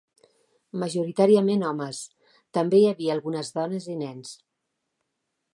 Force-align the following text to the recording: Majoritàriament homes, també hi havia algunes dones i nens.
Majoritàriament 0.83 1.67
homes, 1.71 2.01
també 2.59 2.81
hi 2.81 2.89
havia 2.93 3.15
algunes 3.19 3.55
dones 3.59 3.89
i 3.97 4.03
nens. 4.03 4.37